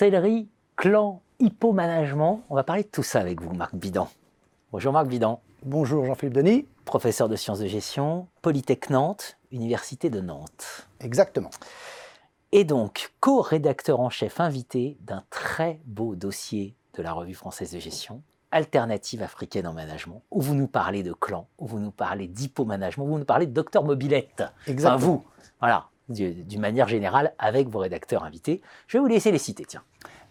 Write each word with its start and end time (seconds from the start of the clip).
sorcellerie, 0.00 0.48
clan, 0.76 1.20
hippomanagement. 1.40 2.40
On 2.48 2.54
va 2.54 2.64
parler 2.64 2.84
de 2.84 2.88
tout 2.88 3.02
ça 3.02 3.20
avec 3.20 3.42
vous, 3.42 3.52
Marc 3.52 3.74
Bidan. 3.74 4.08
Bonjour 4.72 4.94
Marc 4.94 5.08
Bidan. 5.08 5.42
Bonjour 5.62 6.06
Jean-Philippe 6.06 6.32
Denis. 6.32 6.66
Professeur 6.86 7.28
de 7.28 7.36
sciences 7.36 7.58
de 7.58 7.66
gestion, 7.66 8.26
Polytech 8.40 8.88
Nantes, 8.88 9.36
Université 9.52 10.08
de 10.08 10.22
Nantes. 10.22 10.88
Exactement. 11.00 11.50
Et 12.50 12.64
donc, 12.64 13.12
co-rédacteur 13.20 14.00
en 14.00 14.08
chef 14.08 14.40
invité 14.40 14.96
d'un 15.02 15.22
très 15.28 15.80
beau 15.84 16.14
dossier 16.14 16.74
de 16.94 17.02
la 17.02 17.12
revue 17.12 17.34
française 17.34 17.72
de 17.72 17.78
gestion, 17.78 18.22
Alternative 18.52 19.22
africaine 19.22 19.66
en 19.66 19.74
management, 19.74 20.22
où 20.30 20.40
vous 20.40 20.54
nous 20.54 20.66
parlez 20.66 21.02
de 21.02 21.12
clan, 21.12 21.46
où 21.58 21.66
vous 21.66 21.78
nous 21.78 21.92
parlez 21.92 22.26
d'hippomanagement, 22.26 23.04
où 23.04 23.08
vous 23.08 23.18
nous 23.18 23.26
parlez 23.26 23.46
de 23.46 23.52
docteur 23.52 23.84
Mobilette. 23.84 24.44
Exactement. 24.66 24.96
Enfin, 24.96 25.06
vous, 25.06 25.24
voilà, 25.60 25.89
d'une 26.10 26.60
manière 26.60 26.88
générale, 26.88 27.32
avec 27.38 27.68
vos 27.68 27.78
rédacteurs 27.78 28.24
invités. 28.24 28.60
Je 28.86 28.98
vais 28.98 29.02
vous 29.02 29.08
laisser 29.08 29.30
les 29.30 29.38
citer, 29.38 29.64
tiens. 29.64 29.82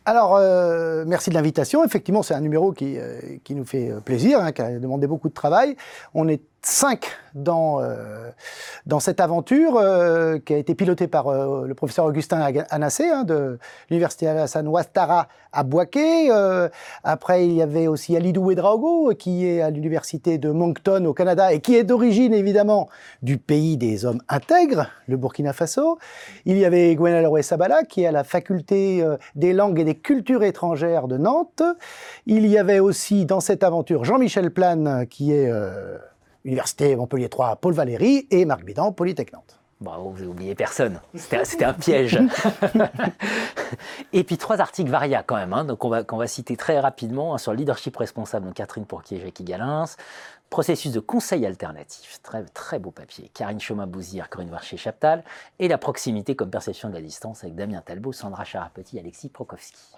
Alors, 0.06 0.36
euh, 0.36 1.04
merci 1.06 1.30
de 1.30 1.36
l'invitation. 1.36 1.84
Effectivement, 1.84 2.24
c'est 2.24 2.34
un 2.34 2.42
numéro 2.42 2.72
qui, 2.72 2.98
euh, 2.98 3.20
qui 3.44 3.54
nous 3.54 3.66
fait 3.66 3.92
euh, 3.92 4.00
plaisir, 4.00 4.40
hein, 4.40 4.52
qui 4.52 4.62
a 4.62 4.80
demandé 4.80 5.08
beaucoup 5.08 5.30
de 5.30 5.34
travail. 5.34 5.76
On 6.14 6.28
est 6.28 6.42
cinq 6.62 7.12
dans, 7.36 7.82
euh, 7.82 8.30
dans 8.86 9.00
cette 9.00 9.20
aventure 9.20 9.78
euh, 9.78 10.40
qui 10.40 10.54
a 10.54 10.58
été 10.58 10.76
pilotée 10.76 11.08
par 11.08 11.28
euh, 11.28 11.68
le 11.68 11.74
professeur 11.74 12.06
Augustin 12.06 12.52
Anassé 12.70 13.08
hein, 13.10 13.24
de 13.24 13.60
l'Université 13.90 14.28
Alassane 14.28 14.68
Ouattara 14.68 15.28
à 15.52 15.64
Boaké. 15.64 16.30
après, 17.04 17.46
il 17.46 17.54
y 17.54 17.62
avait 17.64 17.88
aussi 17.88 18.16
Alidou 18.16 18.46
Ouedraogo 18.46 19.14
qui 19.18 19.48
est 19.48 19.62
à 19.62 19.72
l'Université 19.72 20.38
de 20.38 20.52
Moncton 20.52 21.06
au 21.06 21.14
Canada 21.14 21.52
et 21.54 21.60
qui 21.60 21.76
est 21.76 21.84
d'origine 21.84 22.34
évidemment 22.34 22.88
du 23.24 23.40
pays 23.40 23.76
des 23.76 24.06
hommes 24.06 24.22
intègres, 24.30 24.92
le 25.08 25.18
Burkina 25.18 25.54
Faso. 25.54 25.98
Il 26.46 26.58
y 26.58 26.66
avait 26.66 26.94
Gwenaloé 26.96 27.42
Sabala 27.42 27.84
qui 27.84 28.04
est 28.04 28.08
à 28.08 28.12
la 28.12 28.24
faculté 28.24 29.04
des 29.34 29.54
langues 29.54 29.80
et 29.80 29.86
des 29.86 29.96
cultures 29.96 30.44
étrangères 30.44 31.08
de 31.08 31.18
Nantes. 31.18 31.64
Il 32.28 32.46
y 32.46 32.60
avait 32.60 32.80
aussi 32.80 33.26
dans 33.26 33.40
cette 33.40 33.64
aventure 33.64 34.06
Jean-Michel 34.06 34.52
Plane 34.52 35.08
qui 35.08 35.34
est 35.34 35.52
Université 36.46 36.96
Montpellier 36.96 37.30
3, 37.30 37.58
Paul 37.58 37.74
Valéry 37.74 38.28
et 38.32 38.46
Marc 38.46 38.64
Bidan, 38.64 38.92
Polytech 38.92 39.34
Nantes. 39.34 39.60
Bon, 39.82 40.10
vous 40.10 40.26
n'oubliez 40.26 40.56
personne. 40.56 41.00
C'était 41.16 41.64
un 41.64 41.74
piège. 41.74 42.20
et 44.14 44.26
puis 44.26 44.38
trois 44.38 44.60
articles 44.60 44.90
Varia 44.90 45.24
quand 45.24 45.38
même, 45.38 45.54
hein, 45.54 45.64
donc 45.64 45.86
on 45.86 45.90
va, 45.90 46.04
qu'on 46.04 46.18
va 46.18 46.28
citer 46.28 46.58
très 46.58 46.82
rapidement 46.82 47.34
hein, 47.34 47.38
sur 47.38 47.54
le 47.54 47.60
leadership 47.60 47.96
responsable 47.96 48.50
de 48.50 48.54
Catherine 48.54 48.86
Pourquier 48.86 49.22
Jackie 49.22 49.46
Galins, 49.46 49.86
processus 50.50 50.92
de 50.92 51.00
conseil 51.00 51.46
alternatif, 51.46 52.20
très, 52.24 52.44
très 52.44 52.78
beau 52.78 52.92
papier, 52.92 53.32
Karine 53.34 53.62
Chemin-Bouzir, 53.62 54.28
Corinne 54.30 54.50
Warcher-Chaptal, 54.50 55.24
et 55.60 55.70
la 55.70 55.78
proximité 55.78 56.36
comme 56.36 56.50
perception 56.50 56.90
de 56.90 56.96
la 56.96 57.02
distance 57.02 57.46
avec 57.46 57.56
Damien 57.56 57.82
Talbot, 57.82 58.12
Sandra 58.12 58.44
Charapeti, 58.44 59.00
Alexis 59.00 59.30
Prokowski. 59.30 59.96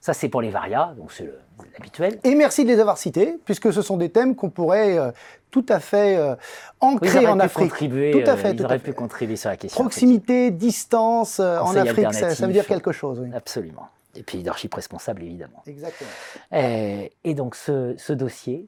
Ça, 0.00 0.12
c'est 0.12 0.28
pour 0.28 0.40
les 0.40 0.50
varias, 0.50 0.92
donc 0.96 1.10
c'est 1.10 1.28
l'habituel. 1.76 2.20
Et 2.22 2.34
merci 2.34 2.64
de 2.64 2.68
les 2.68 2.78
avoir 2.78 2.96
cités, 2.98 3.38
puisque 3.44 3.72
ce 3.72 3.82
sont 3.82 3.96
des 3.96 4.10
thèmes 4.10 4.36
qu'on 4.36 4.50
pourrait 4.50 4.98
euh, 4.98 5.10
tout 5.50 5.66
à 5.68 5.80
fait 5.80 6.16
euh, 6.16 6.36
ancrer 6.80 7.26
en 7.26 7.40
Afrique. 7.40 7.70
Contribuer, 7.70 8.12
tout 8.12 8.30
à 8.30 8.36
fait, 8.36 8.48
euh, 8.48 8.50
ils 8.52 8.56
tout 8.56 8.64
auraient 8.64 8.74
à 8.74 8.78
fait. 8.78 8.84
pu 8.84 8.92
contribuer 8.92 9.36
sur 9.36 9.50
la 9.50 9.56
question. 9.56 9.82
Proximité, 9.82 10.50
distance 10.50 11.40
euh, 11.40 11.58
en 11.58 11.74
Afrique, 11.74 12.12
ça, 12.12 12.34
ça 12.34 12.46
veut 12.46 12.52
dire 12.52 12.66
quelque 12.66 12.92
chose. 12.92 13.18
Oui. 13.20 13.30
Absolument. 13.34 13.88
Et 14.14 14.22
puis 14.22 14.38
leadership 14.38 14.72
responsable, 14.74 15.22
évidemment. 15.22 15.62
Exactement. 15.66 16.10
Et, 16.52 17.12
et 17.24 17.34
donc 17.34 17.56
ce, 17.56 17.94
ce 17.98 18.12
dossier, 18.12 18.66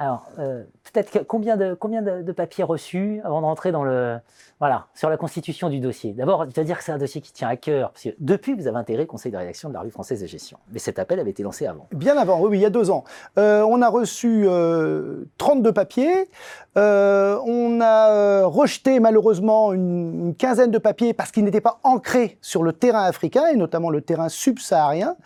alors 0.00 0.30
euh, 0.38 0.64
peut-être 0.90 1.24
combien 1.26 1.58
de 1.58 1.74
combien 1.74 2.00
de, 2.00 2.32
papiers 2.32 2.64
reçus 2.64 3.20
avant 3.22 3.42
de 3.42 3.46
rentrer 3.46 3.70
dans 3.70 3.84
le 3.84 4.16
voilà 4.58 4.86
sur 4.94 5.10
la 5.10 5.18
constitution 5.18 5.68
du 5.68 5.78
dossier? 5.78 6.14
D'abord, 6.14 6.46
je 6.48 6.54
dois 6.54 6.64
dire 6.64 6.78
que 6.78 6.84
c'est 6.84 6.90
un 6.90 6.98
dossier 6.98 7.20
qui 7.20 7.34
tient 7.34 7.48
à 7.48 7.56
cœur 7.56 7.90
parce 7.90 8.04
que 8.04 8.08
depuis 8.18 8.54
vous 8.54 8.66
avez 8.66 8.78
intégré 8.78 9.02
le 9.02 9.06
conseil 9.06 9.30
de 9.30 9.36
rédaction 9.36 9.68
de 9.68 9.74
la 9.74 9.80
revue 9.80 9.90
française 9.90 10.22
de 10.22 10.26
gestion, 10.26 10.58
mais 10.72 10.78
cet 10.78 10.98
appel 10.98 11.20
avait 11.20 11.30
été 11.30 11.42
lancé 11.42 11.66
avant. 11.66 11.86
Bien 11.92 12.16
avant, 12.16 12.40
oui, 12.40 12.48
oui, 12.48 12.58
il 12.58 12.62
y 12.62 12.66
a 12.66 12.70
deux 12.70 12.90
ans. 12.90 13.04
Euh, 13.36 13.62
on 13.62 13.82
a 13.82 13.90
reçu 13.90 14.44
euh, 14.46 15.26
32 15.40 15.72
papiers. 15.72 16.28
Euh, 16.76 17.36
on 17.46 17.80
a 17.80 18.10
euh, 18.10 18.46
rejeté 18.46 19.00
malheureusement 19.00 19.72
une, 19.72 20.26
une 20.26 20.34
quinzaine 20.36 20.70
de 20.70 20.78
papiers 20.78 21.14
parce 21.14 21.32
qu'ils 21.32 21.44
n'étaient 21.44 21.62
pas 21.62 21.80
ancrés 21.82 22.38
sur 22.42 22.62
le 22.62 22.72
terrain 22.72 23.04
africain 23.04 23.44
et 23.52 23.56
notamment 23.56 23.88
le 23.90 24.02
terrain 24.02 24.28
subsaharien. 24.28 25.16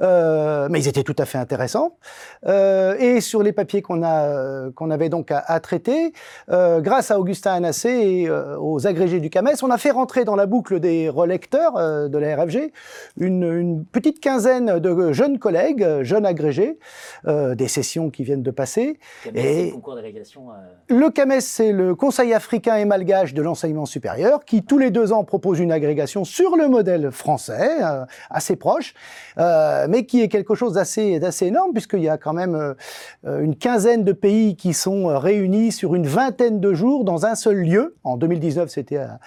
Euh, 0.00 0.68
mais 0.70 0.80
ils 0.80 0.88
étaient 0.88 1.02
tout 1.02 1.14
à 1.18 1.26
fait 1.26 1.36
intéressants. 1.36 1.98
Euh, 2.46 2.96
et 2.98 3.20
sur 3.20 3.42
les 3.42 3.52
papiers 3.52 3.82
qu'on 3.82 4.02
a 4.02 4.24
euh, 4.24 4.70
qu'on 4.72 4.90
avait 4.90 5.10
donc 5.10 5.30
à, 5.30 5.38
à 5.46 5.60
traiter, 5.60 6.14
euh, 6.50 6.80
grâce 6.80 7.10
à 7.10 7.20
Augustin 7.20 7.52
Anassé 7.52 7.90
et 7.90 8.30
aux 8.30 8.86
agrégés 8.86 9.20
du 9.20 9.28
CAMES, 9.28 9.62
on 9.62 9.70
a 9.70 9.78
fait 9.78 9.90
rentrer 9.90 10.24
dans 10.24 10.36
la 10.36 10.46
boucle 10.46 10.80
des 10.80 11.10
relecteurs 11.10 11.76
euh, 11.76 12.08
de 12.08 12.16
la 12.16 12.36
RFG 12.36 12.72
une, 13.18 13.42
une 13.42 13.84
petite 13.84 14.20
quinzaine 14.20 14.78
de 14.78 15.12
jeunes 15.12 15.38
collègues, 15.38 15.86
jeunes 16.02 16.24
agrégés, 16.24 16.78
euh, 17.26 17.54
des 17.54 17.68
sessions 17.68 18.08
qui 18.10 18.24
viennent 18.24 18.42
de 18.42 18.50
passer. 18.50 18.98
Et 19.34 19.57
Et- 19.58 19.66
le 19.66 19.72
concours 19.72 19.94
d'agrégation. 19.94 20.50
euh, 20.50 20.54
Le 20.94 21.10
CAMES, 21.10 21.40
c'est 21.40 21.72
le 21.72 21.94
Conseil 21.94 22.32
africain 22.34 22.76
et 22.76 22.84
malgache 22.84 23.34
de 23.34 23.42
l'enseignement 23.42 23.86
supérieur, 23.86 24.44
qui 24.44 24.62
tous 24.62 24.78
les 24.78 24.90
deux 24.90 25.12
ans 25.12 25.24
propose 25.24 25.58
une 25.60 25.72
agrégation 25.72 26.24
sur 26.24 26.56
le 26.56 26.68
modèle 26.68 27.10
français, 27.10 27.68
euh, 27.82 28.04
assez 28.30 28.56
proche, 28.56 28.94
euh, 29.38 29.86
mais 29.88 30.04
qui 30.06 30.20
est 30.22 30.28
quelque 30.28 30.54
chose 30.54 30.74
d'assez 30.74 31.18
d'assez 31.18 31.46
énorme, 31.46 31.72
puisqu'il 31.72 32.00
y 32.02 32.08
a 32.08 32.18
quand 32.18 32.32
même 32.32 32.54
euh, 33.24 33.40
une 33.42 33.56
quinzaine 33.56 34.04
de 34.04 34.12
pays 34.12 34.56
qui 34.56 34.74
sont 34.74 35.06
réunis 35.18 35.72
sur 35.72 35.94
une 35.94 36.06
vingtaine 36.06 36.60
de 36.60 36.74
jours 36.74 37.04
dans 37.04 37.26
un 37.26 37.34
seul 37.34 37.56
lieu. 37.56 37.96
En 38.04 38.16
2019, 38.16 38.68
c'était 38.68 38.98
à, 38.98 39.18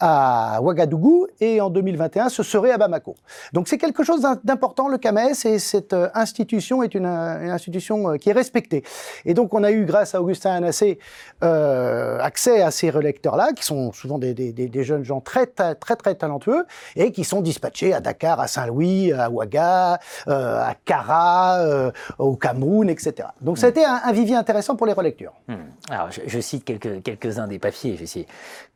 à 0.00 0.60
Ouagadougou, 0.62 1.26
et 1.40 1.60
en 1.60 1.70
2021, 1.70 2.28
ce 2.28 2.42
serait 2.42 2.70
à 2.70 2.78
Bamako. 2.78 3.14
Donc 3.52 3.68
c'est 3.68 3.78
quelque 3.78 4.02
chose 4.04 4.20
d'im- 4.22 4.40
d'important, 4.44 4.88
le 4.88 4.98
CAMES, 4.98 5.32
et 5.44 5.58
cette 5.58 5.94
institution 6.14 6.82
est 6.82 6.94
une, 6.94 7.06
une 7.06 7.50
institution 7.50 8.16
qui 8.18 8.30
est 8.30 8.32
respectée. 8.32 8.82
Et 9.24 9.34
donc 9.34 9.54
on 9.54 9.62
a 9.64 9.70
eu, 9.72 9.75
grâce 9.84 10.14
à 10.14 10.22
Augustin 10.22 10.52
Anassé, 10.52 10.98
euh, 11.42 12.18
accès 12.20 12.62
à 12.62 12.70
ces 12.70 12.90
relecteurs-là, 12.90 13.52
qui 13.54 13.64
sont 13.64 13.92
souvent 13.92 14.18
des, 14.18 14.32
des- 14.34 14.84
jeunes 14.84 15.04
gens 15.04 15.20
très, 15.20 15.46
très, 15.46 15.74
très, 15.74 16.14
talentueux, 16.14 16.64
et 16.94 17.12
qui 17.12 17.24
sont 17.24 17.40
dispatchés 17.42 17.92
à 17.92 18.00
Dakar, 18.00 18.40
à 18.40 18.46
Saint-Louis, 18.46 19.12
à 19.12 19.28
Ouaga, 19.30 19.98
euh, 20.28 20.60
à 20.62 20.74
Kara, 20.84 21.60
euh, 21.60 21.90
au 22.18 22.36
Cameroun, 22.36 22.88
etc. 22.88 23.28
Donc 23.40 23.58
ça 23.58 23.66
a 23.66 23.68
été 23.70 23.84
un, 23.84 24.00
un 24.04 24.12
vivier 24.12 24.36
intéressant 24.36 24.76
pour 24.76 24.86
les 24.86 24.92
relectures. 24.92 25.32
Hmm. 25.48 25.54
Alors, 25.90 26.08
je, 26.10 26.40
cite 26.40 26.64
quelques, 26.64 27.02
quelques-uns 27.02 27.48
des 27.48 27.58
papiers. 27.58 27.92
Je 27.94 27.98
vais 27.98 28.04
essayer. 28.04 28.26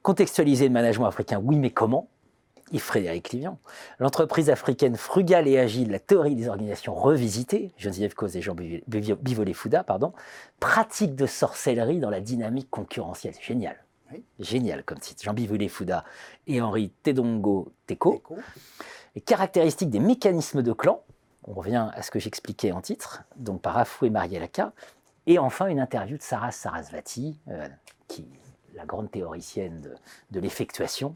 Contextualiser 0.02 0.66
le 0.66 0.72
management 0.72 1.06
africain, 1.06 1.40
oui, 1.42 1.56
mais 1.56 1.70
comment? 1.70 2.08
Yves 2.70 2.82
Frédéric 2.82 3.30
Livian. 3.30 3.58
L'entreprise 3.98 4.50
africaine 4.50 4.96
frugale 4.96 5.48
et 5.48 5.58
agile, 5.58 5.90
la 5.90 5.98
théorie 5.98 6.34
des 6.34 6.48
organisations 6.48 6.94
revisitées, 6.94 7.72
Geneviève 7.76 8.14
Cause 8.14 8.36
et 8.36 8.42
Jean 8.42 8.54
Biv- 8.54 8.82
Biv- 8.88 9.16
Bivolé-Fouda, 9.16 9.84
pardon. 9.84 10.12
Pratique 10.60 11.14
de 11.14 11.26
sorcellerie 11.26 11.98
dans 11.98 12.10
la 12.10 12.20
dynamique 12.20 12.70
concurrentielle. 12.70 13.34
Génial. 13.40 13.76
Génial 14.38 14.82
comme 14.84 14.98
titre. 14.98 15.22
Jean 15.22 15.34
Bivolé-Fouda 15.34 16.04
et 16.46 16.60
Henri 16.60 16.90
Tedongo 17.02 17.72
Teko. 17.86 18.22
Les 19.14 19.20
caractéristiques 19.20 19.90
des 19.90 20.00
mécanismes 20.00 20.62
de 20.62 20.72
clan. 20.72 21.02
On 21.44 21.52
revient 21.52 21.88
à 21.94 22.02
ce 22.02 22.10
que 22.10 22.18
j'expliquais 22.18 22.72
en 22.72 22.80
titre, 22.80 23.22
donc 23.36 23.62
par 23.62 23.78
Afoué 23.78 24.10
Marielaka. 24.10 24.72
Et 25.26 25.38
enfin, 25.38 25.66
une 25.66 25.80
interview 25.80 26.16
de 26.16 26.22
Sarah 26.22 26.50
Sarasvati, 26.50 27.38
euh, 27.48 27.68
qui 28.08 28.26
la 28.74 28.84
grande 28.84 29.10
théoricienne 29.10 29.80
de, 29.80 29.94
de 30.30 30.40
l'effectuation 30.40 31.14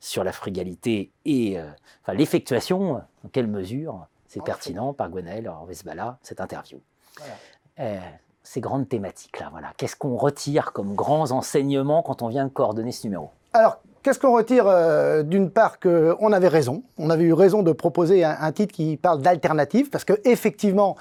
sur 0.00 0.24
la 0.24 0.32
frugalité 0.32 1.10
et 1.24 1.58
euh, 1.58 1.64
enfin, 2.02 2.14
l'effectuation, 2.14 3.02
dans 3.22 3.30
quelle 3.32 3.46
mesure 3.46 4.06
c'est 4.28 4.40
En 4.40 4.44
pertinent 4.44 4.92
par 4.92 5.10
Gwenaël 5.10 5.46
Orvesbala, 5.48 6.18
cette 6.22 6.40
interview. 6.40 6.80
Voilà. 7.18 7.34
Euh, 7.80 8.00
ces 8.42 8.60
grandes 8.60 8.88
thématiques-là, 8.88 9.48
voilà. 9.52 9.72
Qu'est-ce 9.76 9.96
qu'on 9.96 10.16
retire 10.16 10.72
comme 10.72 10.94
grands 10.94 11.30
enseignements 11.30 12.02
quand 12.02 12.20
on 12.20 12.28
vient 12.28 12.44
de 12.44 12.50
coordonner 12.50 12.92
ce 12.92 13.06
numéro? 13.06 13.30
Alors, 13.52 13.78
qu'est-ce 14.02 14.18
qu'on 14.18 14.34
retire 14.34 14.66
euh, 14.66 15.22
D'une 15.22 15.50
part, 15.50 15.80
qu'on 15.80 16.32
avait 16.32 16.48
raison. 16.48 16.82
On 16.98 17.10
avait 17.10 17.24
eu 17.24 17.32
raison 17.32 17.62
de 17.62 17.72
proposer 17.72 18.24
un, 18.24 18.36
un 18.38 18.52
titre 18.52 18.74
qui 18.74 18.96
parle 18.96 19.22
d'alternative, 19.22 19.88
parce 19.88 20.04
que 20.04 20.14
effectivement, 20.24 20.96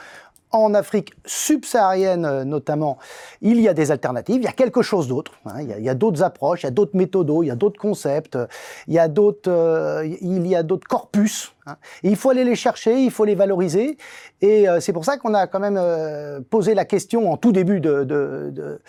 en 0.54 0.74
Afrique 0.74 1.14
subsaharienne 1.26 2.26
euh, 2.26 2.44
notamment, 2.46 2.98
il 3.42 3.60
y 3.60 3.68
a 3.68 3.74
des 3.74 3.92
alternatives, 3.92 4.38
il 4.38 4.46
y 4.46 4.48
a 4.48 4.52
quelque 4.54 4.82
chose 4.82 5.08
d'autre. 5.08 5.34
hein. 5.46 5.62
il 5.62 5.84
y 5.84 5.90
a, 5.90 5.96
d'autres 5.96 6.24
approches, 6.24 6.64
il 6.64 6.66
y 6.66 6.68
a 6.68 6.72
d'autres 6.72 6.96
méthodos, 6.96 7.44
il 7.44 7.48
y 7.48 7.52
a 7.52 7.56
d'autres 7.56 7.80
concepts, 7.80 8.36
euh, 8.36 8.48
il 8.88 8.94
y 8.94 9.00
a 9.00 9.08
d'autres, 9.08 9.52
euh, 9.52 10.78
corpus. 10.88 11.54
hein. 11.66 11.76
Et 12.04 12.10
il 12.10 12.16
faut 12.16 12.30
aller 12.30 12.44
les 12.44 12.56
chercher, 12.56 13.02
il 13.04 13.12
faut 13.12 13.26
les 13.26 13.36
valoriser. 13.36 13.98
Et 14.42 14.70
euh, 14.70 14.80
c'est 14.80 14.94
pour 14.94 15.06
ça 15.06 15.18
qu'on 15.18 15.34
a 15.34 15.48
quand 15.48 15.60
même 15.60 15.80
posé 16.50 16.74
la 16.74 16.86
question 16.86 17.32
en 17.32 17.38
tout 17.38 17.52
début 17.52 17.80
de, 17.80 18.04
de, 18.04 18.80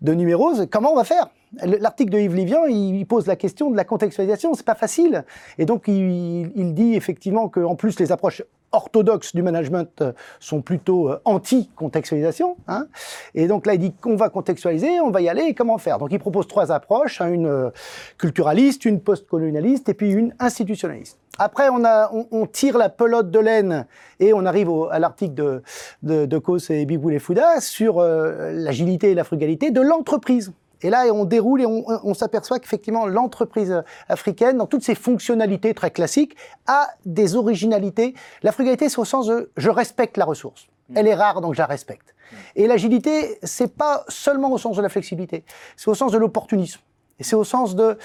de, 0.00 0.64
comment 0.66 0.92
on 0.92 0.96
va 0.96 1.04
faire? 1.04 1.28
L'article 1.60 2.10
de 2.10 2.18
Yves 2.18 2.34
Livian, 2.34 2.64
il 2.66 3.04
pose 3.04 3.26
la 3.26 3.36
question 3.36 3.70
de 3.70 3.76
la 3.76 3.84
contextualisation, 3.84 4.54
c'est 4.54 4.64
pas 4.64 4.74
facile. 4.74 5.24
Et 5.58 5.66
donc, 5.66 5.86
il, 5.86 6.74
dit 6.74 6.94
effectivement 6.94 7.48
qu'en 7.48 7.74
plus, 7.74 7.98
les 8.00 8.10
approches 8.10 8.42
orthodoxes 8.72 9.34
du 9.34 9.42
management 9.42 10.00
euh, 10.00 10.12
sont 10.40 10.62
plutôt 10.62 11.10
euh, 11.10 11.20
anti-contextualisation. 11.24 12.56
Hein. 12.68 12.86
Et 13.34 13.46
donc 13.46 13.66
là, 13.66 13.74
il 13.74 13.78
dit 13.78 13.92
qu'on 13.92 14.16
va 14.16 14.30
contextualiser, 14.30 15.00
on 15.00 15.10
va 15.10 15.20
y 15.20 15.28
aller, 15.28 15.42
et 15.42 15.54
comment 15.54 15.78
faire? 15.78 15.98
Donc 15.98 16.10
il 16.10 16.18
propose 16.18 16.48
trois 16.48 16.72
approches, 16.72 17.20
hein, 17.20 17.30
une 17.30 17.46
euh, 17.46 17.70
culturaliste, 18.18 18.84
une 18.84 19.00
post-colonialiste 19.00 19.88
et 19.88 19.94
puis 19.94 20.10
une 20.10 20.34
institutionnaliste. 20.38 21.18
Après, 21.38 21.68
on, 21.70 22.46
tire 22.46 22.76
la 22.76 22.90
pelote 22.90 23.30
de 23.30 23.38
laine 23.38 23.86
et 24.20 24.34
on 24.34 24.44
arrive 24.44 24.70
à 24.90 24.98
l'article 24.98 25.34
de, 25.34 25.62
de, 26.02 26.72
et 26.72 26.84
Biboul 26.84 27.14
et 27.14 27.18
Fouda 27.18 27.60
sur 27.60 28.02
l'agilité 28.02 29.12
et 29.12 29.14
la 29.14 29.24
frugalité 29.24 29.70
de 29.70 29.80
l'entreprise. 29.80 30.52
Et 30.82 30.90
là, 30.90 31.04
on 31.12 31.24
déroule 31.24 31.62
et 31.62 31.66
on, 31.66 32.14
s'aperçoit 32.14 32.58
qu'effectivement, 32.58 33.06
l'entreprise 33.06 33.82
africaine, 34.08 34.58
dans 34.58 34.66
toutes 34.66 34.82
ses 34.82 34.94
fonctionnalités 34.94 35.74
très 35.74 35.90
classiques, 35.90 36.36
a 36.66 36.88
des 37.06 37.36
originalités. 37.36 38.14
La 38.42 38.52
frugalité, 38.52 38.88
c'est 38.88 38.98
au 38.98 39.04
sens 39.04 39.26
de 39.26 39.50
je 39.56 39.70
respecte 39.70 40.16
la 40.16 40.24
ressource. 40.24 40.66
Mm. 40.88 40.96
Elle 40.96 41.06
est 41.08 41.14
rare, 41.14 41.40
donc 41.40 41.54
je 41.54 41.58
la 41.58 41.66
respecte. 41.66 42.14
Mm. 42.14 42.36
Et 42.56 42.66
l'agilité, 42.66 43.38
c'est 43.42 43.76
pas 43.76 44.04
seulement 44.08 44.52
au 44.52 44.58
sens 44.58 44.76
de 44.76 44.82
la 44.82 44.88
flexibilité, 44.88 45.44
c'est 45.76 45.88
au 45.88 45.94
sens 45.94 46.12
de 46.12 46.18
l'opportunisme. 46.18 46.80
Et 47.18 47.24
c'est 47.24 47.36
au 47.36 47.44
sens 47.44 47.76
de 47.76 47.98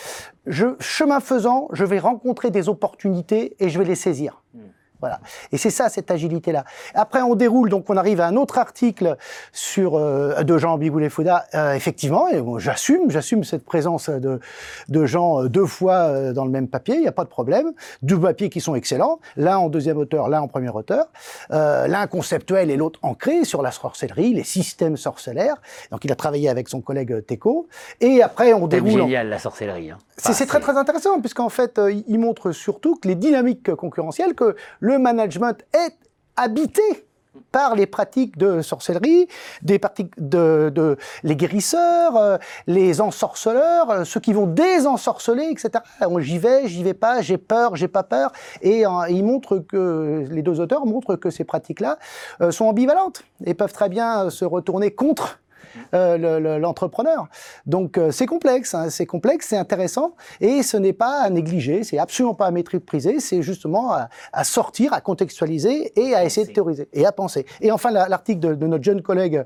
je, 0.45 0.75
chemin 0.80 1.19
faisant, 1.19 1.69
je 1.71 1.83
vais 1.83 2.00
rencontrer 2.00 2.51
des 2.51 2.69
opportunités 2.69 3.56
et 3.59 3.69
je 3.69 3.80
vais 3.80 3.85
les 3.85 3.95
saisir. 3.95 4.44
Mm. 4.53 4.59
Voilà. 4.99 5.19
Et 5.51 5.57
c'est 5.57 5.69
ça, 5.69 5.89
cette 5.89 6.09
agilité-là. 6.09 6.63
Après, 6.95 7.21
on 7.21 7.35
déroule, 7.35 7.69
donc 7.69 7.89
on 7.89 7.97
arrive 7.97 8.21
à 8.21 8.27
un 8.27 8.35
autre 8.35 8.57
article 8.57 9.15
sur 9.51 9.95
euh, 9.95 10.44
de 10.44 10.57
Jean 10.57 10.77
Bigoulet 10.77 11.09
Fouda. 11.09 11.45
Euh, 11.53 11.73
effectivement, 11.73 12.27
et 12.29 12.41
j'assume, 12.57 13.09
j'assume 13.11 13.44
cette 13.44 13.63
présence 13.63 14.09
de, 14.09 14.39
de 14.89 15.05
gens 15.05 15.44
euh, 15.44 15.49
deux 15.49 15.65
fois 15.65 15.94
euh, 15.94 16.33
dans 16.33 16.45
le 16.45 16.51
même 16.51 16.67
papier, 16.67 16.95
il 16.95 17.01
n'y 17.01 17.07
a 17.07 17.11
pas 17.11 17.23
de 17.23 17.29
problème. 17.29 17.73
Deux 18.01 18.19
papiers 18.19 18.49
qui 18.49 18.61
sont 18.61 18.75
excellents, 18.75 19.19
l'un 19.35 19.57
en 19.57 19.69
deuxième 19.69 19.97
auteur, 19.97 20.29
l'un 20.29 20.41
en 20.41 20.47
premier 20.47 20.69
auteur. 20.69 21.05
l'un 21.49 22.07
conceptuel 22.07 22.71
et 22.71 22.77
l'autre 22.77 22.99
ancré 23.03 23.45
sur 23.45 23.61
la 23.61 23.71
sorcellerie, 23.71 24.33
les 24.33 24.44
systèmes 24.44 24.97
sorcellaires. 24.97 25.57
Donc 25.91 26.05
il 26.05 26.11
a 26.11 26.15
travaillé 26.15 26.49
avec 26.49 26.69
son 26.69 26.81
collègue 26.81 27.25
Teco. 27.25 27.67
Et 28.01 28.21
après, 28.21 28.53
on 28.53 28.67
déroule... 28.67 28.91
C'est 28.91 28.97
génial, 28.97 29.29
la 29.29 29.39
sorcellerie. 29.39 29.91
Hein. 29.91 29.97
c'est 30.17 30.45
très 30.45 30.59
très 30.59 30.77
intéressant, 30.77 31.19
puisqu'en 31.19 31.49
fait, 31.49 31.79
il 32.07 32.19
montre 32.19 32.51
surtout 32.51 32.95
que 32.95 33.07
les 33.07 33.15
dynamiques 33.15 33.73
concurrentielles, 33.75 34.33
que 34.33 34.55
le 34.87 34.97
management 34.99 35.65
est 35.73 35.97
habité 36.37 36.81
par 37.51 37.75
les 37.75 37.85
pratiques 37.85 38.37
de 38.37 38.61
sorcellerie, 38.61 39.27
des 39.61 39.79
pratiques 39.79 40.13
de, 40.17 40.97
les 41.23 41.35
guérisseurs, 41.35 42.15
euh, 42.15 42.37
les 42.67 43.01
ensorceleurs, 43.01 43.89
euh, 43.89 44.03
ceux 44.05 44.19
qui 44.19 44.33
vont 44.33 44.47
désensorceler, 44.47 45.49
etc. 45.51 45.83
J'y 46.19 46.39
vais, 46.39 46.67
j'y 46.67 46.83
vais 46.83 46.93
pas, 46.93 47.21
j'ai 47.21 47.37
peur, 47.37 47.75
j'ai 47.75 47.89
pas 47.89 48.03
peur. 48.03 48.31
Et 48.61 48.85
euh, 48.85 48.89
ils 49.09 49.23
montrent 49.23 49.59
que 49.59 50.25
les 50.31 50.41
deux 50.41 50.59
auteurs 50.61 50.85
montrent 50.85 51.15
que 51.15 51.29
ces 51.29 51.43
pratiques-là 51.43 51.97
sont 52.49 52.65
ambivalentes 52.65 53.23
et 53.45 53.53
peuvent 53.53 53.73
très 53.73 53.89
bien 53.89 54.29
se 54.29 54.45
retourner 54.45 54.91
contre 54.91 55.39
euh, 55.94 56.59
l'entrepreneur. 56.59 57.27
Donc 57.65 57.98
euh, 57.98 58.12
c'est 58.12 58.25
complexe, 58.25 58.74
hein, 58.74 58.89
c'est 58.89 59.06
complexe, 59.06 59.48
c'est 59.50 59.57
intéressant 59.57 60.15
et 60.42 60.63
ce 60.63 60.77
n'est 60.77 60.94
pas 60.94 61.21
à 61.21 61.30
négliger, 61.30 61.83
c'est 61.83 61.98
absolument 61.98 62.33
pas 62.33 62.48
à 62.48 62.51
mépriser, 62.51 63.19
c'est 63.19 63.42
justement 63.42 63.94
à, 63.94 64.44
sortir, 64.44 64.94
à 64.94 65.01
contextualiser 65.01 65.94
et 66.00 66.15
à 66.15 66.25
essayer 66.25 66.48
de 66.48 66.51
théoriser 66.51 66.89
et 66.94 67.06
à 67.06 67.12
penser. 67.12 67.45
Et 67.62 67.71
enfin 67.71 67.92
l'article 67.92 68.39
de, 68.39 68.56
de, 68.56 68.68
notre 68.68 68.83
jeune 68.83 69.01
collègue 69.01 69.44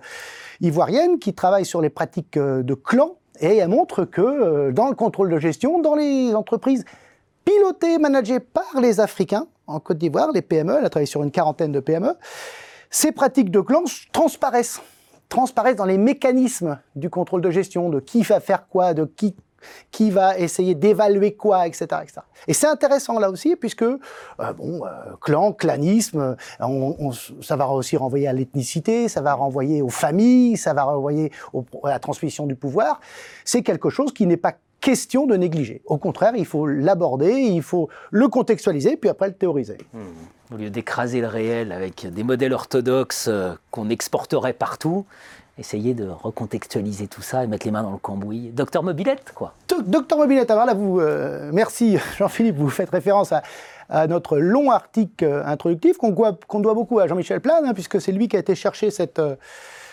ivoirienne 0.62 1.19
qui 1.19 1.34
travaille 1.34 1.66
sur 1.66 1.81
les 1.81 1.90
pratiques 1.90 2.38
euh, 2.38 2.63
de 2.63 2.74
clan 2.74 3.16
et 3.40 3.58
elle 3.58 3.69
montre 3.69 4.06
que 4.06 4.72
dans 4.72 4.88
le 4.88 4.94
contrôle 4.94 5.30
de 5.30 5.40
gestion, 5.40 5.80
dans 5.80 5.96
les 5.96 6.36
entreprises 6.36 6.86
pilotées, 7.46 7.98
managées 7.98 8.40
par 8.40 8.80
les 8.80 9.00
Africains 9.00 9.48
en 9.68 9.80
Côte 9.80 9.98
d'Ivoire, 9.98 10.31
les 10.31 10.42
PME, 10.42 10.75
elle 10.78 10.86
a 10.86 10.90
travaillé 10.90 11.08
sur 11.08 11.24
une 11.24 11.31
quarantaine 11.31 11.72
de 11.72 11.80
PME, 11.80 12.13
ces 12.90 13.12
pratiques 13.12 13.50
de 13.50 13.62
clan 13.62 13.84
transparaissent 14.12 14.81
transparaissent 15.31 15.78
dans 15.78 15.86
les 15.86 15.98
mécanismes 15.98 16.78
du 16.95 17.10
contrôle 17.10 17.42
de 17.42 17.50
gestion, 17.50 17.89
de 17.89 18.01
qui 18.01 18.22
va 18.22 18.39
faire 18.42 18.68
quoi, 18.68 18.94
de 18.94 19.06
qui 19.06 19.33
qui 19.92 20.10
va 20.10 20.39
essayer 20.39 20.74
d'évaluer 20.74 21.33
quoi, 21.36 21.68
etc. 21.68 21.86
etc. 22.01 22.22
Et 22.48 22.54
c'est 22.54 22.66
intéressant 22.66 23.19
là 23.19 23.30
aussi, 23.30 23.56
puisque, 23.56 23.83
euh, 23.83 23.98
bon, 24.57 24.83
euh, 24.83 24.89
clan, 25.22 25.54
clanisme, 25.54 26.36
on, 26.60 27.12
ça 27.42 27.56
va 27.56 27.68
aussi 27.69 27.95
renvoyer 27.95 28.28
à 28.28 28.33
l'ethnicité, 28.33 29.07
ça 29.07 29.22
va 29.22 29.36
renvoyer 29.36 29.83
aux 29.83 29.89
familles, 29.89 30.57
ça 30.57 30.74
va 30.74 30.83
renvoyer 30.83 31.31
à 31.84 31.89
la 31.89 32.00
transmission 32.00 32.48
du 32.48 32.56
pouvoir. 32.56 33.00
C'est 33.45 33.62
quelque 33.62 33.92
chose 33.92 34.13
qui 34.13 34.25
n'est 34.25 34.38
pas 34.38 34.56
question 34.80 35.27
de 35.27 35.36
négliger. 35.36 35.84
Au 35.86 36.00
contraire, 36.00 36.34
il 36.36 36.45
faut 36.48 36.66
l'aborder, 36.66 37.34
il 37.34 37.62
faut 37.62 37.88
le 38.10 38.27
contextualiser, 38.30 38.98
puis 38.98 39.12
après 39.12 39.27
le 39.27 39.36
théoriser. 39.36 39.77
Mmh. 39.94 40.00
Au 40.53 40.57
lieu 40.57 40.69
d'écraser 40.69 41.21
le 41.21 41.27
réel 41.27 41.71
avec 41.71 42.06
des 42.06 42.24
modèles 42.24 42.51
orthodoxes 42.51 43.30
euh, 43.30 43.53
qu'on 43.69 43.89
exporterait 43.89 44.51
partout, 44.51 45.06
essayer 45.57 45.94
de 45.94 46.09
recontextualiser 46.09 47.07
tout 47.07 47.21
ça 47.21 47.45
et 47.45 47.48
mettre 47.48 47.65
les 47.65 47.71
mains 47.71 47.83
dans 47.83 47.92
le 47.92 47.98
cambouis. 47.98 48.50
Docteur 48.50 48.83
Mobilette, 48.83 49.31
quoi. 49.33 49.53
Docteur 49.86 50.18
Mobilette, 50.18 50.51
alors 50.51 50.65
là, 50.65 50.74
vous, 50.74 51.00
euh, 51.00 51.51
merci 51.53 51.98
Jean-Philippe, 52.18 52.57
vous 52.57 52.69
faites 52.69 52.89
référence 52.89 53.31
à, 53.31 54.07
notre 54.07 54.38
long 54.38 54.71
article 54.71 55.25
euh, 55.25 55.45
introductif 55.45 55.98
qu'on 55.98 56.12
doit, 56.12 56.74
beaucoup 56.74 57.00
à 57.00 57.07
Jean-Michel 57.07 57.39
Plane, 57.39 57.65
hein, 57.65 57.74
puisque 57.74 58.01
c'est 58.01 58.12
lui 58.12 58.27
qui 58.27 58.36
a 58.36 58.39
été 58.39 58.56
chercher 58.56 58.92
cette 58.92 59.21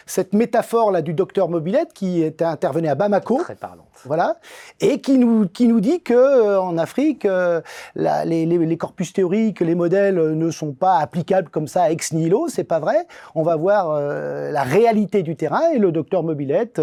cette 0.08 0.32
métaphore 0.32 0.90
là 0.90 1.02
du 1.02 1.12
docteur 1.14 1.48
Mobilette 1.48 1.92
qui 1.92 2.22
était 2.22 2.44
intervenu 2.44 2.88
à 2.88 2.94
Bamako. 2.94 3.42
Très 3.42 3.54
parlante. 3.54 3.86
Voilà. 4.04 4.36
Et 4.80 5.00
qui 5.00 5.18
nous, 5.18 5.48
qui 5.48 5.68
nous 5.68 5.80
dit 5.80 6.00
que 6.00 6.14
euh, 6.14 6.60
en 6.60 6.78
Afrique, 6.78 7.24
euh, 7.24 7.60
les, 7.94 8.46
les, 8.46 8.76
corpus 8.76 9.12
théoriques, 9.12 9.60
les 9.60 9.74
modèles 9.74 10.16
ne 10.16 10.50
sont 10.50 10.72
pas 10.72 10.98
applicables 10.98 11.50
comme 11.50 11.68
ça 11.68 11.90
ex 11.90 12.12
nihilo. 12.12 12.48
C'est 12.48 12.64
pas 12.64 12.78
vrai. 12.78 13.06
On 13.34 13.42
va 13.42 13.56
voir 13.56 13.90
euh, 13.90 14.50
la 14.50 14.62
réalité 14.62 15.22
du 15.22 15.36
terrain 15.36 15.70
et 15.74 15.78
le 15.78 15.92
docteur 15.92 16.22
Mobilette 16.22 16.80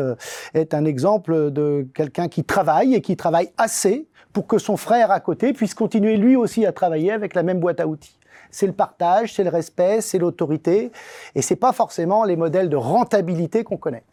est 0.54 0.74
un 0.74 0.86
exemple 0.86 1.52
de 1.52 1.88
quelqu'un 1.94 2.28
qui 2.28 2.44
travaille 2.44 2.96
et 2.96 3.02
qui 3.02 3.18
travaille 3.18 3.50
assez 3.58 4.08
pour 4.36 4.48
que 4.48 4.58
son 4.58 4.76
frère 4.76 5.12
à 5.12 5.22
côté 5.22 5.54
puisse 5.54 5.74
continuer 5.74 6.18
lui 6.18 6.36
aussi 6.36 6.66
à 6.66 6.74
travailler 6.74 7.14
avec 7.14 7.36
la 7.36 7.42
même 7.42 7.60
boîte 7.60 7.80
à 7.80 7.88
outils 7.88 8.20
c'est 8.52 8.68
le 8.68 8.74
partage, 8.74 9.34
c'est 9.34 9.44
le 9.44 9.50
respect, 9.50 10.00
c'est 10.00 10.18
l'autorité, 10.18 10.92
et 11.36 11.42
c'est 11.42 11.58
pas 11.58 11.74
forcément 11.74 12.24
les 12.24 12.38
modèles 12.38 12.70
de 12.70 12.78
rentabilité 12.78 13.66
qu'on 13.66 13.76
connaît. 13.76 14.04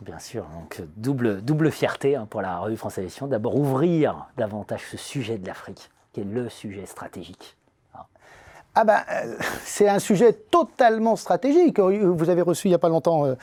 Bien 0.00 0.18
sûr, 0.18 0.44
donc 0.54 0.82
double, 0.96 1.40
double 1.42 1.70
fierté 1.70 2.16
hein, 2.16 2.26
pour 2.28 2.42
la 2.42 2.58
revue 2.58 2.76
France 2.76 2.98
Édition. 2.98 3.28
D'abord 3.28 3.54
ouvrir 3.54 4.26
davantage 4.36 4.82
ce 4.90 4.96
sujet 4.96 5.38
de 5.38 5.46
l'Afrique, 5.46 5.90
qui 6.12 6.20
est 6.22 6.24
le 6.24 6.48
sujet 6.48 6.86
stratégique. 6.86 7.56
Ah 8.74 8.84
ben, 8.84 9.02
euh, 9.12 9.36
c'est 9.64 9.88
un 9.88 9.98
sujet 9.98 10.32
totalement 10.32 11.14
stratégique. 11.14 11.78
Vous 11.78 12.30
avez 12.30 12.42
reçu 12.42 12.68
il 12.68 12.70
n'y 12.70 12.74
a 12.74 12.78
pas 12.78 12.88
longtemps 12.88 13.26
euh, 13.26 13.34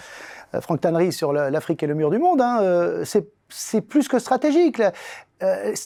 Franck 0.59 0.81
Tannery 0.81 1.13
sur 1.13 1.31
l'Afrique 1.31 1.83
et 1.83 1.87
le 1.87 1.93
mur 1.93 2.09
du 2.09 2.17
monde. 2.17 2.41
Hein. 2.41 2.59
Euh, 2.63 3.05
c'est 3.49 3.81
plus 3.81 4.07
que 4.07 4.19
stratégique. 4.19 4.81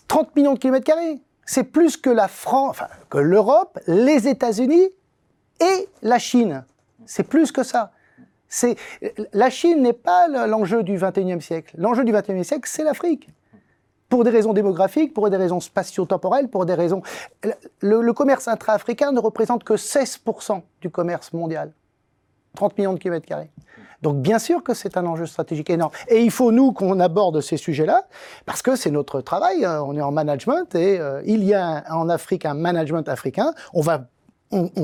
30 0.08 0.36
millions 0.36 0.54
de 0.54 0.60
kilomètres 0.60 0.86
carrés 0.86 1.22
c'est 1.46 1.64
plus 1.64 1.98
que 1.98 2.10
l'Europe, 3.18 3.80
les 3.88 4.28
États-Unis 4.28 4.90
et 5.60 5.90
la 6.02 6.20
Chine. 6.20 6.66
C'est 7.06 7.24
plus 7.24 7.52
que 7.52 7.64
ça. 7.64 7.92
La 9.34 9.50
Chine 9.50 9.82
n'est 9.82 9.94
pas 9.94 10.28
l'enjeu 10.28 10.84
du 10.84 10.98
21e 10.98 11.42
siècle. 11.42 11.76
L'enjeu 11.78 12.04
du 12.04 12.14
21e 12.14 12.44
siècle, 12.44 12.70
c'est 12.72 12.84
l'Afrique. 12.84 13.30
Pour 14.10 14.24
des 14.24 14.30
raisons 14.30 14.54
démographiques, 14.54 15.14
pour 15.14 15.30
des 15.30 15.38
raisons 15.38 15.60
spatio-temporelles, 15.60 16.48
pour 16.48 16.66
des 16.66 16.76
raisons. 16.76 17.02
Le, 17.82 18.02
le 18.02 18.14
commerce 18.14 18.48
intra-africain 18.48 19.12
ne 19.12 19.20
représente 19.20 19.64
que 19.64 19.74
16% 19.74 20.62
du 20.82 20.90
commerce 20.92 21.34
mondial. 21.34 21.74
30 22.56 22.78
millions 22.78 22.94
de 22.94 23.00
kilomètres 23.00 23.26
carrés. 23.26 23.50
Donc 24.04 24.18
bien 24.18 24.38
sûr 24.38 24.62
que 24.64 24.74
c'est 24.74 24.98
un 24.98 25.06
enjeu 25.06 25.26
stratégique 25.26 25.70
énorme. 25.70 25.92
Et 26.10 26.22
il 26.22 26.30
faut, 26.30 26.52
nous, 26.52 26.74
qu'on 26.74 27.00
aborde 27.00 27.40
ces 27.42 27.58
sujets-là, 27.58 28.06
parce 28.46 28.62
que 28.62 28.76
c'est 28.76 28.92
notre 28.92 29.22
travail, 29.22 29.64
hein. 29.66 29.82
on 29.88 29.96
est 29.96 30.02
en 30.02 30.12
management, 30.12 30.76
et 30.76 31.00
euh, 31.00 31.22
il 31.26 31.44
y 31.44 31.54
a 31.54 31.86
en 31.90 32.10
Afrique 32.10 32.46
un 32.46 32.54
management 32.54 33.08
africain, 33.08 33.54
on 33.74 33.82
va 33.82 34.04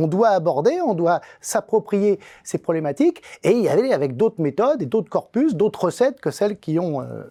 doit 0.08 0.30
aborder, 0.30 0.82
on 0.82 0.96
doit 0.96 1.22
s'approprier 1.42 2.20
ces 2.44 2.58
problématiques 2.58 3.22
et 3.44 3.52
y 3.52 3.70
aller 3.70 3.94
avec 3.94 4.18
d'autres 4.18 4.42
méthodes 4.42 4.82
et 4.82 4.88
d'autres 4.88 5.12
corpus, 5.12 5.54
d'autres 5.54 5.84
recettes 5.86 6.20
que 6.20 6.32
celles 6.32 6.58
qui 6.58 6.80
ont 6.80 7.02
euh, 7.02 7.22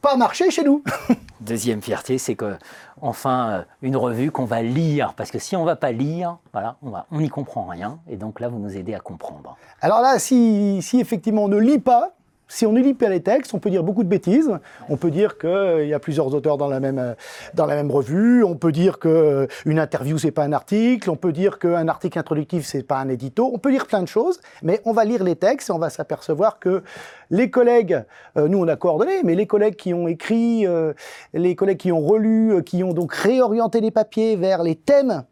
pas 0.00 0.16
marché 0.16 0.50
chez 0.50 0.62
nous. 0.62 0.82
Deuxième 1.40 1.82
fierté, 1.82 2.18
c'est 2.18 2.34
que 2.34 2.56
enfin 3.00 3.50
euh, 3.50 3.62
une 3.82 3.96
revue 3.96 4.30
qu'on 4.30 4.44
va 4.44 4.62
lire, 4.62 5.14
parce 5.14 5.30
que 5.30 5.38
si 5.38 5.56
on 5.56 5.64
va 5.64 5.76
pas 5.76 5.92
lire, 5.92 6.38
voilà, 6.52 6.76
on 7.10 7.20
n'y 7.20 7.28
comprend 7.28 7.64
rien, 7.64 7.98
et 8.08 8.16
donc 8.16 8.40
là 8.40 8.48
vous 8.48 8.58
nous 8.58 8.76
aidez 8.76 8.94
à 8.94 9.00
comprendre. 9.00 9.56
Alors 9.80 10.00
là, 10.00 10.18
si, 10.18 10.80
si 10.82 11.00
effectivement 11.00 11.44
on 11.44 11.48
ne 11.48 11.58
lit 11.58 11.78
pas, 11.78 12.14
si 12.50 12.66
on 12.66 12.72
ne 12.72 12.80
lit 12.80 12.94
pas 12.94 13.08
les 13.08 13.22
textes, 13.22 13.54
on 13.54 13.60
peut 13.60 13.70
dire 13.70 13.84
beaucoup 13.84 14.02
de 14.02 14.08
bêtises. 14.08 14.50
On 14.88 14.96
peut 14.96 15.12
dire 15.12 15.38
qu'il 15.38 15.86
y 15.86 15.94
a 15.94 16.00
plusieurs 16.00 16.34
auteurs 16.34 16.58
dans 16.58 16.66
la 16.66 16.80
même, 16.80 17.14
dans 17.54 17.64
la 17.64 17.76
même 17.76 17.92
revue. 17.92 18.42
On 18.42 18.56
peut 18.56 18.72
dire 18.72 18.98
qu'une 18.98 19.78
interview, 19.78 20.18
c'est 20.18 20.32
pas 20.32 20.42
un 20.42 20.52
article. 20.52 21.10
On 21.10 21.16
peut 21.16 21.32
dire 21.32 21.60
qu'un 21.60 21.86
article 21.86 22.18
introductif, 22.18 22.66
c'est 22.66 22.82
pas 22.82 22.98
un 22.98 23.08
édito. 23.08 23.48
On 23.54 23.58
peut 23.58 23.70
dire 23.70 23.86
plein 23.86 24.02
de 24.02 24.08
choses, 24.08 24.40
mais 24.64 24.80
on 24.84 24.92
va 24.92 25.04
lire 25.04 25.22
les 25.22 25.36
textes 25.36 25.70
et 25.70 25.72
on 25.72 25.78
va 25.78 25.90
s'apercevoir 25.90 26.58
que 26.58 26.82
les 27.30 27.50
collègues, 27.50 28.02
euh, 28.36 28.48
nous 28.48 28.58
on 28.58 28.66
a 28.66 28.74
coordonné, 28.74 29.22
mais 29.22 29.36
les 29.36 29.46
collègues 29.46 29.76
qui 29.76 29.94
ont 29.94 30.08
écrit, 30.08 30.66
euh, 30.66 30.92
les 31.32 31.54
collègues 31.54 31.78
qui 31.78 31.92
ont 31.92 32.00
relu, 32.00 32.54
euh, 32.54 32.62
qui 32.62 32.82
ont 32.82 32.92
donc 32.92 33.14
réorienté 33.14 33.80
les 33.80 33.92
papiers 33.92 34.34
vers 34.34 34.64
les 34.64 34.74
thèmes 34.74 35.24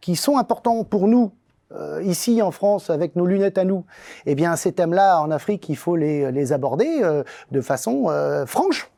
qui 0.00 0.16
sont 0.16 0.36
importants 0.36 0.82
pour 0.82 1.06
nous 1.06 1.32
euh, 1.76 2.02
ici 2.02 2.42
en 2.42 2.50
France, 2.50 2.90
avec 2.90 3.16
nos 3.16 3.26
lunettes 3.26 3.58
à 3.58 3.64
nous, 3.64 3.84
eh 4.26 4.34
bien, 4.34 4.56
ces 4.56 4.72
thèmes-là, 4.72 5.20
en 5.20 5.30
Afrique, 5.30 5.68
il 5.68 5.76
faut 5.76 5.96
les, 5.96 6.30
les 6.32 6.52
aborder 6.52 7.00
euh, 7.02 7.22
de 7.50 7.60
façon 7.60 8.06
euh, 8.08 8.46
franche, 8.46 8.90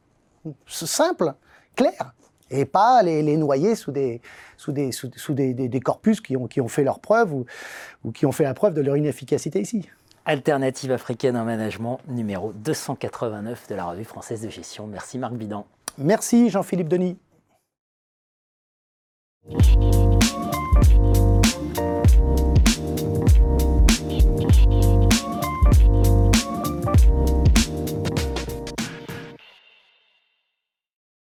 simple, 0.66 1.34
claire, 1.76 2.14
et 2.50 2.64
pas 2.64 3.02
les, 3.02 3.22
les 3.22 3.36
noyer 3.36 3.74
sous 3.74 3.92
des, 3.92 4.20
sous 4.56 4.72
des, 4.72 4.92
sous, 4.92 5.10
sous 5.16 5.34
des, 5.34 5.54
des, 5.54 5.68
des, 5.68 5.80
corpus 5.80 6.20
qui 6.20 6.36
ont, 6.36 6.46
qui 6.46 6.60
ont 6.60 6.68
fait 6.68 6.84
leur 6.84 7.00
preuve 7.00 7.34
ou, 7.34 7.46
ou 8.04 8.12
qui 8.12 8.26
ont 8.26 8.32
fait 8.32 8.44
la 8.44 8.54
preuve 8.54 8.74
de 8.74 8.80
leur 8.80 8.96
inefficacité 8.96 9.60
ici. 9.60 9.88
Alternative 10.24 10.92
africaine 10.92 11.36
en 11.36 11.44
management, 11.44 12.00
numéro 12.06 12.52
289 12.52 13.68
de 13.68 13.74
la 13.74 13.86
revue 13.86 14.04
française 14.04 14.42
de 14.42 14.50
gestion. 14.50 14.86
Merci 14.86 15.18
Marc 15.18 15.34
Bidan. 15.34 15.66
Merci 15.96 16.50
Jean-Philippe 16.50 16.88
Denis. 16.88 17.16